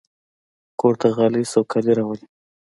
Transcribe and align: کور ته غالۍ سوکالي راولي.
کور 0.79 0.93
ته 1.01 1.07
غالۍ 1.17 1.43
سوکالي 1.53 1.93
راولي. 1.99 2.25